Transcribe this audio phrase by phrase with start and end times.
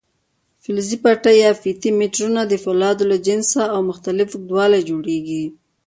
[0.63, 5.45] فلزي پټۍ یا فیتې میټرونه د فولادو له جنسه او مختلف اوږدوالي جوړېږي.